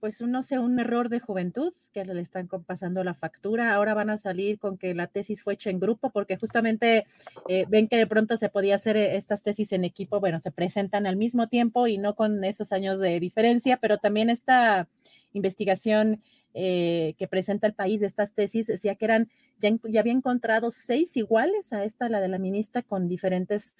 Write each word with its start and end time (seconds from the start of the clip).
Pues 0.00 0.20
no 0.20 0.42
sé, 0.42 0.58
un 0.58 0.78
error 0.78 1.08
de 1.08 1.18
juventud 1.18 1.72
que 1.92 2.04
le 2.04 2.20
están 2.20 2.48
pasando 2.48 3.02
la 3.02 3.14
factura. 3.14 3.74
Ahora 3.74 3.94
van 3.94 4.10
a 4.10 4.16
salir 4.16 4.58
con 4.58 4.78
que 4.78 4.94
la 4.94 5.08
tesis 5.08 5.42
fue 5.42 5.54
hecha 5.54 5.70
en 5.70 5.80
grupo 5.80 6.10
porque 6.10 6.36
justamente 6.36 7.06
eh, 7.48 7.64
ven 7.68 7.88
que 7.88 7.96
de 7.96 8.06
pronto 8.06 8.36
se 8.36 8.48
podía 8.48 8.76
hacer 8.76 8.96
eh, 8.96 9.16
estas 9.16 9.42
tesis 9.42 9.72
en 9.72 9.84
equipo. 9.84 10.20
Bueno, 10.20 10.38
se 10.40 10.52
presentan 10.52 11.06
al 11.06 11.16
mismo 11.16 11.48
tiempo 11.48 11.88
y 11.88 11.98
no 11.98 12.14
con 12.14 12.44
esos 12.44 12.72
años 12.72 13.00
de 13.00 13.18
diferencia, 13.18 13.78
pero 13.78 13.98
también 13.98 14.30
esta 14.30 14.88
investigación 15.32 16.22
eh, 16.54 17.14
que 17.18 17.28
presenta 17.28 17.66
el 17.66 17.74
país 17.74 18.00
de 18.00 18.06
estas 18.06 18.32
tesis 18.32 18.66
decía 18.66 18.94
que 18.94 19.04
eran, 19.04 19.28
ya, 19.60 19.70
ya, 19.84 20.00
había 20.00 20.12
encontrado 20.12 20.70
seis 20.70 21.16
iguales 21.16 21.72
a 21.72 21.84
esta, 21.84 22.08
la 22.08 22.20
de 22.20 22.28
la 22.28 22.38
ministra, 22.38 22.82
con 22.82 23.08
diferentes, 23.08 23.74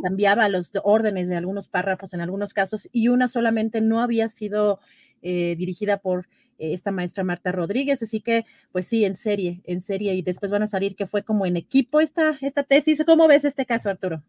cambiaba 0.00 0.48
los 0.48 0.72
órdenes 0.82 1.28
de 1.28 1.36
algunos 1.36 1.68
párrafos 1.68 2.12
en 2.12 2.20
algunos 2.20 2.52
casos 2.52 2.88
y 2.92 3.08
una 3.08 3.28
solamente 3.28 3.80
no 3.80 4.00
había 4.00 4.28
sido 4.28 4.80
eh, 5.22 5.54
dirigida 5.56 5.98
por 5.98 6.26
eh, 6.58 6.74
esta 6.74 6.90
maestra 6.90 7.24
Marta 7.24 7.52
Rodríguez, 7.52 8.02
así 8.02 8.20
que 8.20 8.44
pues 8.72 8.86
sí, 8.86 9.04
en 9.04 9.14
serie, 9.14 9.62
en 9.64 9.80
serie, 9.80 10.14
y 10.14 10.22
después 10.22 10.50
van 10.50 10.62
a 10.62 10.66
salir 10.66 10.96
que 10.96 11.06
fue 11.06 11.22
como 11.22 11.46
en 11.46 11.56
equipo 11.56 12.00
esta, 12.00 12.38
esta 12.40 12.62
tesis. 12.62 13.02
¿Cómo 13.06 13.26
ves 13.28 13.44
este 13.44 13.64
caso, 13.66 13.88
Arturo? 13.88 14.22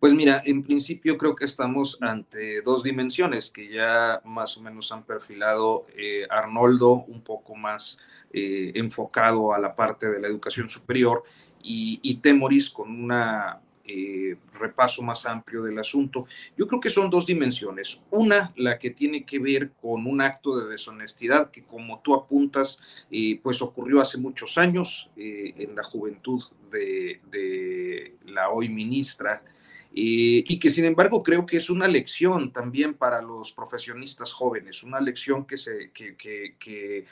Pues 0.00 0.14
mira, 0.14 0.42
en 0.44 0.62
principio 0.64 1.16
creo 1.16 1.36
que 1.36 1.44
estamos 1.44 1.98
ante 2.00 2.62
dos 2.62 2.82
dimensiones 2.82 3.50
que 3.50 3.68
ya 3.68 4.20
más 4.24 4.56
o 4.56 4.62
menos 4.62 4.90
han 4.90 5.04
perfilado 5.04 5.86
eh, 5.96 6.26
Arnoldo, 6.28 7.04
un 7.06 7.22
poco 7.22 7.54
más 7.54 7.98
enfocado 8.34 9.52
a 9.52 9.60
la 9.60 9.74
parte 9.74 10.08
de 10.08 10.18
la 10.18 10.26
educación 10.26 10.70
superior, 10.70 11.22
y, 11.62 12.00
y 12.02 12.14
Temoris 12.16 12.70
con 12.70 12.90
una 12.90 13.60
eh, 13.84 14.36
repaso 14.54 15.02
más 15.02 15.26
amplio 15.26 15.60
del 15.62 15.76
asunto. 15.76 16.24
Yo 16.56 16.68
creo 16.68 16.80
que 16.80 16.88
son 16.88 17.10
dos 17.10 17.26
dimensiones. 17.26 18.00
Una, 18.10 18.52
la 18.56 18.78
que 18.78 18.90
tiene 18.90 19.24
que 19.24 19.40
ver 19.40 19.72
con 19.80 20.06
un 20.06 20.20
acto 20.20 20.56
de 20.56 20.70
deshonestidad 20.70 21.50
que, 21.50 21.64
como 21.64 22.00
tú 22.00 22.14
apuntas, 22.14 22.78
eh, 23.10 23.40
pues 23.42 23.60
ocurrió 23.60 24.00
hace 24.00 24.18
muchos 24.18 24.56
años 24.56 25.10
eh, 25.16 25.52
en 25.56 25.74
la 25.74 25.82
juventud 25.82 26.42
de, 26.70 28.14
la 28.24 28.50
hoy 28.50 28.68
ministra 28.68 29.42
y 29.94 30.58
que 30.58 30.70
sin 30.70 30.86
embargo 30.86 31.22
creo 31.22 31.44
que 31.44 31.58
es 31.58 31.68
una 31.68 31.86
lección 31.86 32.50
también 32.50 32.94
para 32.94 33.20
los 33.20 33.52
profesionistas 33.52 34.32
jóvenes, 34.32 34.82
una 34.82 35.00
lección 35.00 35.44
que, 35.44 35.58
se, 35.58 35.90
que, 35.92 36.16
que, 36.16 37.04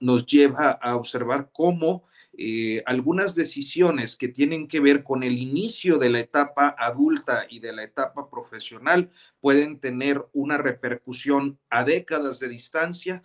nos 0.00 0.26
lleva 0.26 0.70
a 0.70 0.94
observar 0.94 1.50
cómo 1.52 2.04
eh, 2.36 2.82
algunas 2.86 3.34
decisiones 3.34 4.16
que 4.16 4.28
tienen 4.28 4.68
que 4.68 4.80
ver 4.80 5.02
con 5.02 5.22
el 5.22 5.38
inicio 5.38 5.98
de 5.98 6.10
la 6.10 6.20
etapa 6.20 6.74
adulta 6.78 7.46
y 7.48 7.60
de 7.60 7.72
la 7.72 7.84
etapa 7.84 8.30
profesional 8.30 9.10
pueden 9.40 9.80
tener 9.80 10.24
una 10.32 10.58
repercusión 10.58 11.58
a 11.68 11.84
décadas 11.84 12.38
de 12.38 12.48
distancia 12.48 13.22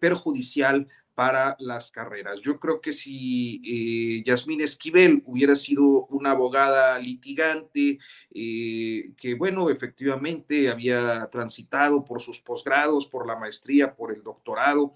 perjudicial 0.00 0.88
para 1.14 1.56
las 1.60 1.90
carreras. 1.90 2.40
Yo 2.40 2.58
creo 2.58 2.80
que 2.80 2.92
si 2.92 3.62
eh, 3.64 4.22
Yasmín 4.26 4.60
Esquivel 4.60 5.22
hubiera 5.26 5.54
sido 5.54 6.06
una 6.06 6.32
abogada 6.32 6.98
litigante, 6.98 7.98
eh, 8.34 9.12
que 9.16 9.34
bueno, 9.34 9.70
efectivamente 9.70 10.68
había 10.68 11.28
transitado 11.30 12.04
por 12.04 12.20
sus 12.20 12.40
posgrados, 12.40 13.06
por 13.06 13.26
la 13.26 13.36
maestría, 13.36 13.94
por 13.94 14.12
el 14.12 14.22
doctorado, 14.22 14.94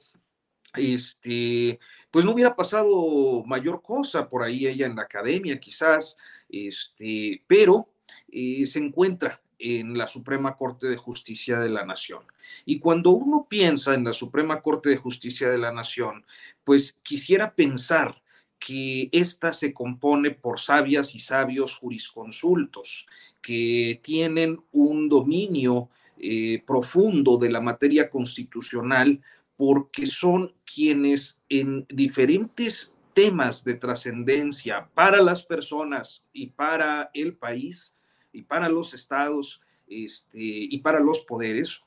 este, 0.74 1.78
pues 2.10 2.24
no 2.24 2.32
hubiera 2.32 2.54
pasado 2.54 3.42
mayor 3.44 3.82
cosa 3.82 4.28
por 4.28 4.42
ahí 4.42 4.66
ella 4.66 4.86
en 4.86 4.96
la 4.96 5.02
academia, 5.02 5.58
quizás, 5.58 6.16
este, 6.48 7.42
pero 7.46 7.88
eh, 8.30 8.66
se 8.66 8.78
encuentra 8.78 9.40
en 9.58 9.98
la 9.98 10.06
Suprema 10.06 10.54
Corte 10.56 10.86
de 10.86 10.96
Justicia 10.96 11.58
de 11.58 11.68
la 11.68 11.84
Nación. 11.84 12.22
Y 12.64 12.78
cuando 12.78 13.10
uno 13.10 13.46
piensa 13.48 13.94
en 13.94 14.04
la 14.04 14.12
Suprema 14.12 14.60
Corte 14.60 14.88
de 14.88 14.96
Justicia 14.96 15.50
de 15.50 15.58
la 15.58 15.72
Nación, 15.72 16.24
pues 16.64 16.96
quisiera 17.02 17.54
pensar 17.54 18.22
que 18.58 19.08
ésta 19.12 19.52
se 19.52 19.72
compone 19.72 20.30
por 20.32 20.58
sabias 20.58 21.14
y 21.14 21.20
sabios 21.20 21.76
jurisconsultos 21.76 23.06
que 23.40 24.00
tienen 24.02 24.60
un 24.72 25.08
dominio 25.08 25.90
eh, 26.18 26.62
profundo 26.66 27.36
de 27.36 27.50
la 27.50 27.60
materia 27.60 28.10
constitucional 28.10 29.20
porque 29.58 30.06
son 30.06 30.54
quienes 30.64 31.42
en 31.48 31.84
diferentes 31.88 32.94
temas 33.12 33.64
de 33.64 33.74
trascendencia 33.74 34.88
para 34.94 35.20
las 35.20 35.42
personas 35.42 36.24
y 36.32 36.46
para 36.46 37.10
el 37.12 37.34
país 37.34 37.96
y 38.32 38.42
para 38.42 38.68
los 38.68 38.94
estados 38.94 39.60
este, 39.88 40.38
y 40.38 40.78
para 40.78 41.00
los 41.00 41.24
poderes 41.24 41.82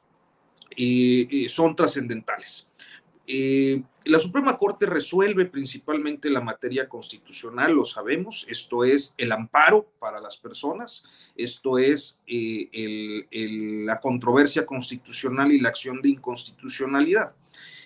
eh, 0.76 1.28
eh, 1.32 1.48
son 1.48 1.74
trascendentales. 1.74 2.70
Eh, 3.26 3.82
la 4.04 4.20
Suprema 4.20 4.58
Corte 4.58 4.86
resuelve 4.86 5.46
principalmente 5.46 6.30
la 6.30 6.42
materia 6.42 6.90
constitucional, 6.90 7.72
lo 7.72 7.86
sabemos, 7.86 8.46
esto 8.50 8.84
es 8.84 9.14
el 9.18 9.32
amparo 9.32 9.90
para 9.98 10.20
las 10.20 10.36
personas, 10.36 11.06
esto 11.38 11.78
es 11.78 12.20
la 12.28 13.98
controversia 14.02 14.66
constitucional 14.66 15.54
y 15.54 15.60
la 15.60 15.70
acción 15.70 16.02
de 16.02 16.10
inconstitucionalidad. 16.10 17.34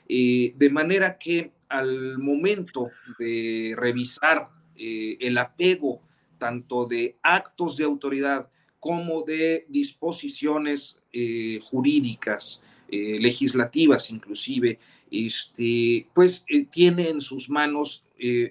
De 0.07 0.69
manera 0.71 1.17
que 1.17 1.51
al 1.69 2.17
momento 2.19 2.89
de 3.19 3.73
revisar 3.75 4.49
el 4.77 5.37
apego 5.37 6.01
tanto 6.37 6.85
de 6.85 7.17
actos 7.23 7.77
de 7.77 7.83
autoridad 7.83 8.49
como 8.79 9.23
de 9.23 9.65
disposiciones 9.67 11.01
eh, 11.11 11.59
jurídicas, 11.63 12.61
eh, 12.87 13.17
legislativas 13.19 14.11
inclusive, 14.11 14.77
este, 15.09 16.07
pues 16.13 16.45
eh, 16.47 16.65
tiene 16.65 17.09
en 17.09 17.19
sus 17.19 17.49
manos, 17.49 18.03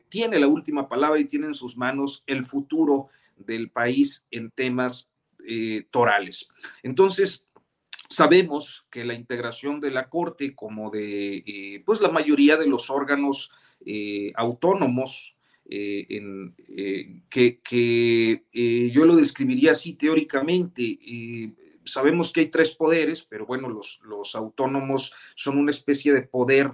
tiene 0.08 0.38
la 0.38 0.46
última 0.46 0.88
palabra 0.88 1.18
y 1.18 1.24
tiene 1.24 1.46
en 1.46 1.54
sus 1.54 1.76
manos 1.76 2.22
el 2.26 2.44
futuro 2.44 3.08
del 3.36 3.70
país 3.70 4.22
en 4.30 4.50
temas 4.50 5.08
torales. 5.90 6.48
Entonces, 6.82 7.46
sabemos 8.14 8.86
que 8.90 9.04
la 9.04 9.14
integración 9.14 9.80
de 9.80 9.90
la 9.90 10.08
Corte 10.08 10.54
como 10.54 10.90
de, 10.90 11.82
pues 11.84 12.00
la 12.00 12.10
mayoría 12.10 12.56
de 12.56 12.66
los 12.66 12.90
órganos 12.90 13.50
autónomos 14.34 15.34
eh, 15.66 16.06
en, 16.10 16.54
eh, 16.68 17.22
que, 17.30 18.44
eh, 18.52 18.90
yo 18.92 19.04
lo 19.06 19.16
describiría 19.16 19.72
así 19.72 19.94
teóricamente. 19.94 20.98
sabemos 21.84 22.32
que 22.32 22.40
hay 22.40 22.46
tres 22.48 22.74
poderes, 22.76 23.24
pero 23.24 23.46
bueno, 23.46 23.68
los 23.68 24.34
autónomos 24.34 25.12
son 25.34 25.58
una 25.58 25.70
especie 25.70 26.12
de 26.12 26.22
poder 26.22 26.72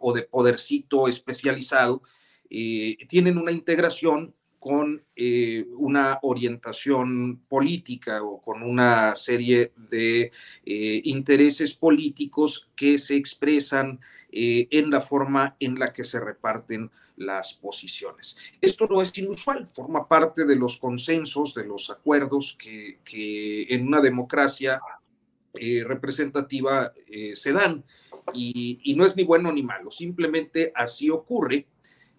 o 0.00 0.12
de 0.12 0.22
podercito 0.22 1.08
especializado. 1.08 2.02
tienen 2.48 3.38
una 3.38 3.52
integración 3.52 4.34
con 4.66 5.00
eh, 5.14 5.64
una 5.76 6.18
orientación 6.22 7.42
política 7.48 8.20
o 8.24 8.42
con 8.42 8.64
una 8.64 9.14
serie 9.14 9.70
de 9.76 10.32
eh, 10.64 11.00
intereses 11.04 11.72
políticos 11.72 12.68
que 12.74 12.98
se 12.98 13.14
expresan 13.14 14.00
eh, 14.32 14.66
en 14.72 14.90
la 14.90 15.00
forma 15.00 15.54
en 15.60 15.78
la 15.78 15.92
que 15.92 16.02
se 16.02 16.18
reparten 16.18 16.90
las 17.14 17.54
posiciones. 17.54 18.36
Esto 18.60 18.88
no 18.88 19.00
es 19.00 19.16
inusual, 19.16 19.68
forma 19.72 20.08
parte 20.08 20.44
de 20.44 20.56
los 20.56 20.78
consensos, 20.78 21.54
de 21.54 21.64
los 21.64 21.88
acuerdos 21.88 22.58
que, 22.58 22.98
en 23.72 23.86
una 23.86 24.00
democracia 24.00 24.80
representativa 25.54 26.92
se 27.34 27.52
dan. 27.52 27.84
Y, 28.34 28.80
y 28.82 28.96
no 28.96 29.06
es 29.06 29.16
ni 29.16 29.22
bueno 29.22 29.52
ni 29.52 29.62
malo, 29.62 29.92
simplemente 29.92 30.72
así 30.74 31.08
ocurre 31.08 31.68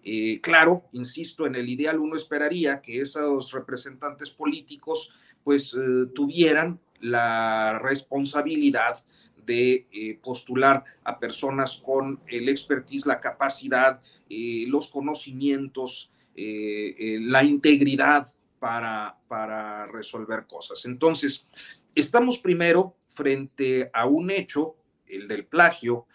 eh, 0.04 0.40
claro, 0.40 0.84
insisto, 0.92 1.46
en 1.46 1.54
el 1.54 1.68
ideal 1.68 1.98
uno 1.98 2.16
esperaría 2.16 2.80
que 2.80 3.00
esos 3.00 3.52
representantes 3.52 4.30
políticos 4.30 5.10
pues 5.44 5.74
eh, 5.74 6.06
tuvieran 6.14 6.80
la 7.00 7.78
responsabilidad 7.78 9.04
de 9.44 9.86
eh, 9.92 10.18
postular 10.22 10.84
a 11.04 11.18
personas 11.18 11.80
con 11.84 12.20
el 12.26 12.48
expertise, 12.48 13.06
la 13.06 13.20
capacidad, 13.20 14.00
los 14.28 14.88
conocimientos, 14.88 16.10
la 16.36 17.42
integridad 17.42 18.28
para, 18.58 19.16
para 19.26 19.86
resolver 19.86 20.46
cosas. 20.46 20.84
Entonces, 20.84 21.46
estamos 21.94 22.36
primero 22.36 22.94
frente 23.08 23.90
a 23.94 24.04
un 24.04 24.30
hecho, 24.30 24.76
el 25.06 25.26
del 25.28 25.46
plagio, 25.46 26.06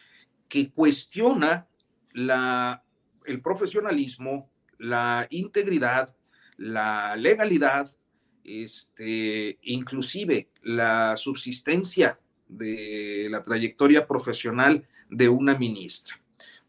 que 0.47 0.69
cuestiona 0.69 1.67
la 2.11 2.82
el 3.25 3.41
profesionalismo, 3.41 4.49
la 4.77 5.27
integridad, 5.29 6.15
la 6.57 7.15
legalidad, 7.15 7.89
este, 8.43 9.57
inclusive 9.61 10.49
la 10.61 11.15
subsistencia 11.17 12.19
de 12.47 13.27
la 13.29 13.41
trayectoria 13.41 14.05
profesional 14.05 14.85
de 15.09 15.29
una 15.29 15.57
ministra. 15.57 16.19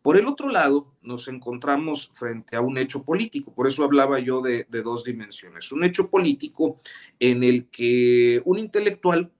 Por 0.04 0.18
el 0.18 0.26
otro 0.26 0.50
lado, 0.50 0.92
nos 1.00 1.28
encontramos 1.28 2.10
frente 2.12 2.56
a 2.56 2.60
un 2.60 2.76
hecho 2.76 3.04
político, 3.04 3.54
por 3.54 3.66
eso 3.66 3.84
hablaba 3.84 4.18
yo 4.18 4.42
de, 4.42 4.66
dos 4.70 5.02
dimensiones. 5.02 5.72
Un 5.72 5.82
hecho 5.82 6.10
político 6.10 6.78
en 7.18 7.42
el 7.42 7.68
que 7.68 8.42
un 8.44 8.58
intelectual, 8.58 9.32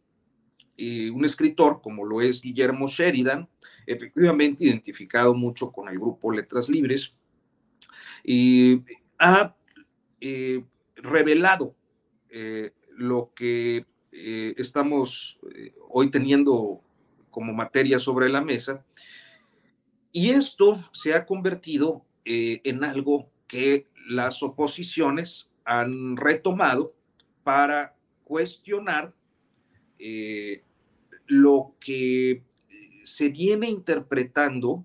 y 0.76 1.08
un 1.10 1.24
escritor 1.24 1.80
como 1.82 2.04
lo 2.04 2.20
es 2.20 2.42
Guillermo 2.42 2.86
Sheridan, 2.88 3.48
efectivamente 3.86 4.64
identificado 4.64 5.34
mucho 5.34 5.70
con 5.70 5.88
el 5.88 5.98
grupo 5.98 6.32
Letras 6.32 6.68
Libres, 6.68 7.14
y 8.24 8.82
ha 9.18 9.54
eh, 10.20 10.64
revelado 10.96 11.76
eh, 12.30 12.72
lo 12.96 13.32
que 13.34 13.86
eh, 14.12 14.54
estamos 14.56 15.38
hoy 15.88 16.10
teniendo 16.10 16.80
como 17.30 17.52
materia 17.52 17.98
sobre 17.98 18.30
la 18.30 18.40
mesa. 18.40 18.84
Y 20.12 20.30
esto 20.30 20.78
se 20.92 21.12
ha 21.12 21.26
convertido 21.26 22.04
en 22.24 22.84
algo 22.84 23.28
que 23.46 23.88
las 24.06 24.42
oposiciones 24.42 25.50
han 25.64 26.16
retomado 26.16 26.94
para 27.42 27.96
cuestionar 28.22 29.12
lo 31.26 31.74
que 31.80 32.42
se 33.04 33.28
viene 33.28 33.68
interpretando 33.68 34.84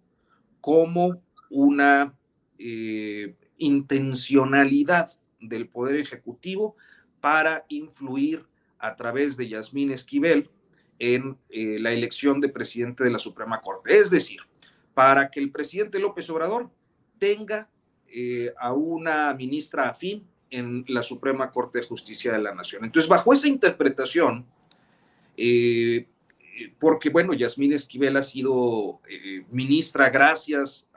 como 0.61 1.21
una 1.49 2.13
eh, 2.57 3.35
intencionalidad 3.57 5.09
del 5.39 5.67
Poder 5.67 5.95
Ejecutivo 5.95 6.75
para 7.21 7.65
influir 7.69 8.45
a 8.77 8.95
través 8.95 9.35
de 9.35 9.49
Yasmín 9.49 9.91
Esquivel 9.91 10.49
en 10.99 11.37
eh, 11.49 11.79
la 11.79 11.91
elección 11.91 12.39
de 12.39 12.49
presidente 12.49 13.03
de 13.03 13.11
la 13.11 13.19
Suprema 13.19 13.61
Corte. 13.61 13.97
Es 13.97 14.09
decir, 14.09 14.41
para 14.93 15.29
que 15.31 15.39
el 15.39 15.51
presidente 15.51 15.99
López 15.99 16.29
Obrador 16.29 16.69
tenga 17.17 17.69
eh, 18.07 18.53
a 18.57 18.73
una 18.73 19.33
ministra 19.33 19.89
afín 19.89 20.27
en 20.49 20.83
la 20.87 21.03
Suprema 21.03 21.51
Corte 21.51 21.79
de 21.79 21.87
Justicia 21.87 22.33
de 22.33 22.39
la 22.39 22.53
Nación. 22.53 22.83
Entonces, 22.83 23.09
bajo 23.09 23.33
esa 23.33 23.47
interpretación, 23.47 24.45
porque 26.79 27.09
bueno, 27.09 27.33
Yasmín 27.33 27.73
Esquivel 27.73 28.17
ha 28.17 28.23
sido 28.23 28.99
ministra 29.49 30.09
gracias 30.09 30.87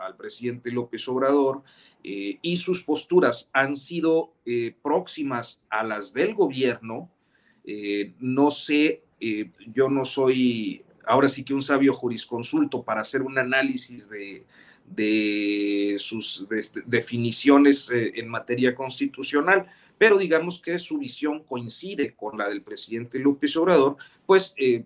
al 0.00 0.16
presidente 0.16 0.70
López 0.70 1.06
Obrador 1.08 1.62
eh, 2.02 2.38
y 2.42 2.56
sus 2.56 2.82
posturas 2.82 3.48
han 3.52 3.76
sido 3.76 4.34
eh, 4.46 4.74
próximas 4.82 5.60
a 5.68 5.84
las 5.84 6.12
del 6.12 6.34
gobierno. 6.34 7.10
Eh, 7.64 8.14
no 8.18 8.50
sé, 8.50 9.02
yo 9.74 9.90
no 9.90 10.06
soy 10.06 10.82
ahora 11.04 11.28
sí 11.28 11.44
que 11.44 11.52
un 11.52 11.60
sabio 11.60 11.92
jurisconsulto 11.92 12.82
para 12.82 13.02
hacer 13.02 13.20
un 13.20 13.36
análisis 13.36 14.08
de, 14.08 14.46
de 14.86 15.96
sus 15.98 16.46
este, 16.50 16.80
definiciones 16.86 17.90
en 17.92 18.28
materia 18.28 18.74
constitucional, 18.74 19.66
pero 20.00 20.16
digamos 20.16 20.62
que 20.62 20.78
su 20.78 20.96
visión 20.96 21.44
coincide 21.44 22.14
con 22.14 22.38
la 22.38 22.48
del 22.48 22.62
presidente 22.62 23.18
López 23.18 23.54
Obrador, 23.58 23.98
pues 24.24 24.54
eh, 24.56 24.84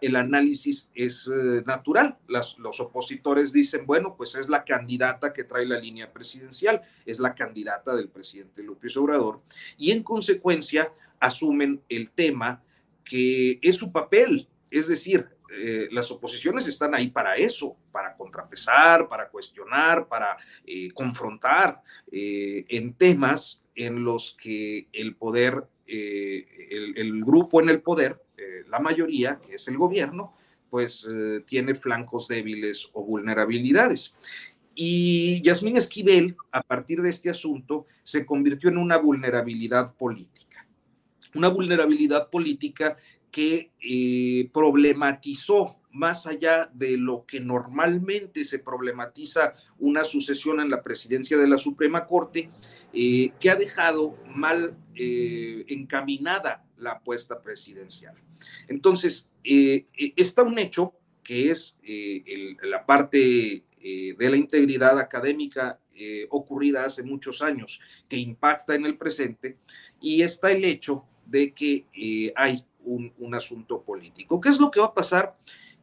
el 0.00 0.16
análisis 0.16 0.90
es 0.96 1.28
eh, 1.28 1.62
natural. 1.64 2.18
los 2.26 2.80
opositores 2.80 3.52
dicen, 3.52 3.86
bueno, 3.86 4.16
pues 4.16 4.34
es 4.34 4.48
la 4.48 4.64
candidata 4.64 5.32
que 5.32 5.44
trae 5.44 5.64
la 5.64 5.78
línea 5.78 6.12
presidencial, 6.12 6.82
es 7.06 7.20
la 7.20 7.36
candidata 7.36 7.94
del 7.94 8.08
presidente 8.08 8.64
López 8.64 8.96
Obrador, 8.96 9.42
y 9.76 9.92
en 9.92 10.02
consecuencia 10.02 10.92
asumen 11.20 11.80
el 11.88 12.10
tema 12.10 12.60
que 13.04 13.60
es 13.62 13.76
su 13.76 13.92
papel, 13.92 14.48
es 14.72 14.88
decir, 14.88 15.24
eh, 15.56 15.88
las 15.92 16.10
oposiciones 16.10 16.66
están 16.66 16.96
ahí 16.96 17.10
para 17.10 17.36
eso, 17.36 17.76
para 17.92 18.16
contrapesar, 18.16 19.08
para 19.08 19.28
cuestionar, 19.28 20.08
para 20.08 20.36
confrontar 20.94 21.80
en 22.10 22.92
temas 22.94 23.62
en 23.78 24.02
los 24.02 24.36
que 24.42 24.88
el 24.92 25.14
poder, 25.14 25.64
eh, 25.86 26.46
el, 26.96 27.24
grupo 27.24 27.62
en 27.62 27.68
el 27.68 27.80
poder, 27.80 28.20
eh, 28.36 28.64
la 28.68 28.80
mayoría, 28.80 29.38
que 29.38 29.54
es 29.54 29.68
el 29.68 29.78
gobierno, 29.78 30.34
pues 30.68 31.08
eh, 31.08 31.42
tiene 31.46 31.74
flancos 31.74 32.26
débiles 32.26 32.90
o 32.92 33.04
vulnerabilidades. 33.04 34.16
Y 34.74 35.40
Yasmín 35.42 35.76
Esquivel, 35.76 36.36
a 36.50 36.60
partir 36.60 37.00
de 37.02 37.10
este 37.10 37.30
asunto, 37.30 37.86
se 38.02 38.26
convirtió 38.26 38.68
en 38.68 38.78
una 38.78 38.98
vulnerabilidad 38.98 39.94
política. 39.94 40.66
Una 41.34 41.48
vulnerabilidad 41.48 42.30
política 42.30 42.96
que 43.30 43.70
problematizó 44.52 45.77
más 45.92 46.26
allá 46.26 46.70
de 46.72 46.96
lo 46.96 47.24
que 47.26 47.40
normalmente 47.40 48.44
se 48.44 48.58
problematiza 48.58 49.52
una 49.78 50.04
sucesión 50.04 50.60
en 50.60 50.70
la 50.70 50.82
presidencia 50.82 51.36
de 51.36 51.48
la 51.48 51.58
Suprema 51.58 52.06
Corte, 52.06 52.50
eh, 52.92 53.32
que 53.40 53.50
ha 53.50 53.56
dejado 53.56 54.16
mal 54.26 54.76
eh, 54.94 55.64
encaminada 55.68 56.64
la 56.76 56.92
apuesta 56.92 57.40
presidencial. 57.42 58.14
Entonces, 58.68 59.30
eh, 59.44 59.86
está 60.16 60.42
un 60.42 60.58
hecho 60.58 60.94
que 61.22 61.50
es 61.50 61.76
la 62.62 62.86
parte 62.86 63.64
de 63.82 64.30
la 64.30 64.36
integridad 64.36 64.98
académica 64.98 65.78
ocurrida 66.30 66.86
hace 66.86 67.02
muchos 67.02 67.42
años, 67.42 67.80
que 68.08 68.16
impacta 68.16 68.74
en 68.74 68.86
el 68.86 68.96
presente, 68.96 69.58
y 70.00 70.22
está 70.22 70.50
el 70.50 70.64
hecho 70.64 71.04
de 71.26 71.52
que 71.52 72.32
hay 72.34 72.64
un, 72.80 73.12
un 73.18 73.34
asunto 73.34 73.82
político. 73.82 74.40
¿Qué 74.40 74.48
es 74.48 74.58
lo 74.58 74.70
que 74.70 74.80
va 74.80 74.86
a 74.86 74.94
pasar? 74.94 75.36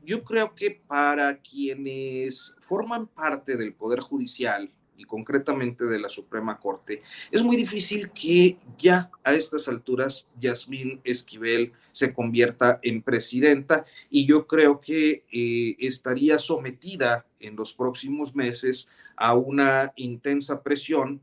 Yo 0.06 0.24
creo 0.24 0.54
que 0.54 0.72
para 0.72 1.42
quienes 1.42 2.56
forman 2.62 3.08
parte 3.08 3.58
del 3.58 3.74
Poder 3.74 4.00
Judicial 4.00 4.72
y 4.98 5.04
concretamente 5.04 5.86
de 5.86 6.00
la 6.00 6.08
Suprema 6.08 6.58
Corte, 6.58 7.02
es 7.32 7.44
muy 7.44 7.58
difícil 7.58 8.12
que 8.12 8.58
ya 8.78 9.10
a 9.24 9.34
estas 9.34 9.68
alturas 9.68 10.30
Yasmín 10.40 11.02
Esquivel 11.04 11.74
se 11.92 12.14
convierta 12.14 12.80
en 12.82 13.02
presidenta 13.02 13.84
y 14.10 14.26
yo 14.26 14.48
creo 14.48 14.80
que 14.80 15.26
eh, 15.32 15.76
estaría 15.80 16.40
sometida 16.40 17.26
en 17.40 17.56
los 17.56 17.74
próximos 17.74 18.36
meses 18.36 18.88
a 19.18 19.34
una 19.34 19.92
intensa 19.98 20.64
presión 20.64 21.22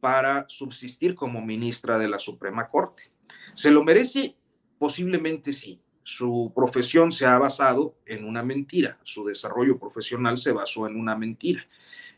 para 0.00 0.44
subsistir 0.48 1.14
como 1.14 1.40
ministra 1.40 1.98
de 1.98 2.08
la 2.08 2.18
Suprema 2.18 2.68
Corte. 2.68 3.04
¿Se 3.54 3.70
lo 3.70 3.82
merece? 3.82 4.36
Posiblemente 4.78 5.52
sí 5.52 5.80
su 6.04 6.52
profesión 6.54 7.12
se 7.12 7.26
ha 7.26 7.38
basado 7.38 7.94
en 8.06 8.24
una 8.24 8.42
mentira, 8.42 8.98
su 9.02 9.24
desarrollo 9.24 9.78
profesional 9.78 10.36
se 10.36 10.52
basó 10.52 10.86
en 10.86 10.96
una 10.96 11.16
mentira. 11.16 11.66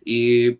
y 0.04 0.58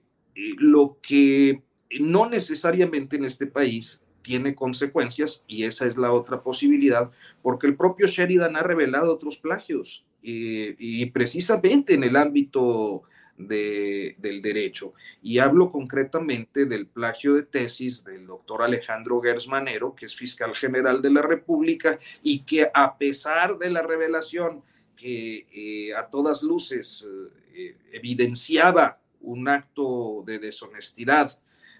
lo 0.59 0.99
que 1.01 1.63
no 2.01 2.29
necesariamente 2.29 3.17
en 3.17 3.25
este 3.25 3.47
país 3.47 4.03
tiene 4.23 4.55
consecuencias, 4.55 5.45
y 5.47 5.65
esa 5.65 5.87
es 5.87 5.97
la 5.97 6.13
otra 6.13 6.43
posibilidad, 6.43 7.11
porque 7.43 7.67
el 7.67 7.77
propio 7.77 8.07
Sheridan 8.07 8.57
ha 8.57 8.63
revelado 8.63 9.13
otros 9.13 9.37
plagios, 9.37 10.05
y 10.23 11.05
precisamente 11.07 11.95
en 11.95 12.05
el 12.05 12.17
ámbito 12.17 13.03
del 13.37 14.41
derecho. 14.43 14.95
Y 15.23 15.39
hablo 15.39 15.69
concretamente 15.69 16.67
del 16.67 16.87
plagio 16.87 17.35
de 17.35 17.43
tesis 17.43 18.05
del 18.05 18.27
doctor 18.27 18.63
Alejandro 18.63 19.21
Gersmanero, 19.21 19.95
que 19.95 20.07
es 20.07 20.15
fiscal 20.15 20.55
general 20.55 21.03
de 21.03 21.11
la 21.11 21.23
República 21.23 21.99
y 22.23 22.41
que 22.41 22.71
a 22.73 22.97
pesar 22.97 23.59
de 23.59 23.71
la 23.71 23.83
revelación 23.83 24.63
que 24.97 25.47
eh, 25.53 25.95
a 25.95 26.07
todas 26.09 26.43
luces 26.43 27.07
eh, 27.55 27.77
evidenciaba 27.93 28.99
un 29.21 29.49
acto 29.49 30.23
de 30.25 30.39
deshonestidad 30.39 31.39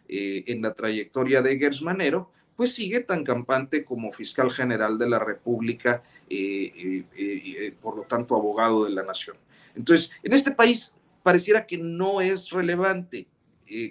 eh, 0.09 0.45
en 0.47 0.63
la 0.63 0.75
trayectoria 0.75 1.41
de 1.43 1.59
Gersmanero, 1.59 2.31
pues 2.57 2.75
sigue 2.75 3.01
tan 3.01 3.25
campante 3.25 3.85
como 3.85 4.13
fiscal 4.13 4.53
general 4.53 4.97
de 4.97 5.09
la 5.09 5.19
República, 5.19 6.03
por 7.83 7.97
lo 7.97 8.03
tanto 8.05 8.37
abogado 8.37 8.85
de 8.85 8.91
la 8.91 9.03
nación. 9.03 9.37
Entonces, 9.75 10.13
en 10.23 10.33
este 10.33 10.53
país 10.53 10.95
pareciera 11.25 11.67
que 11.67 11.79
no 11.79 12.21
es 12.21 12.51
relevante. 12.51 13.27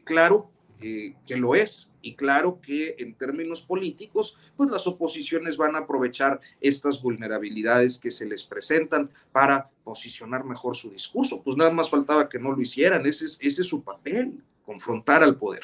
claro 0.06 0.50
que 0.80 1.38
lo 1.38 1.56
es, 1.56 1.94
y 2.04 2.16
claro 2.16 2.60
que 2.62 2.96
en 3.00 3.16
términos 3.16 3.62
políticos, 3.62 4.38
pues 4.58 4.70
las 4.70 4.86
oposiciones 4.86 5.56
van 5.56 5.76
a 5.76 5.80
aprovechar 5.80 6.42
estas 6.60 7.02
vulnerabilidades 7.02 7.98
que 7.98 8.12
se 8.12 8.26
les 8.28 8.44
presentan 8.44 9.10
para 9.32 9.70
posicionar 9.86 10.44
mejor 10.44 10.76
su 10.76 10.92
discurso. 10.92 11.42
Pues 11.42 11.56
nada 11.56 11.72
más 11.72 11.90
faltaba 11.90 12.28
que 12.28 12.40
no 12.40 12.52
lo 12.52 12.62
hicieran, 12.62 13.06
ese 13.06 13.26
es, 13.26 13.38
ese 13.42 13.62
es 13.62 13.68
su 13.68 13.84
papel, 13.84 14.44
confrontar 14.66 15.24
al 15.24 15.38
poder. 15.38 15.64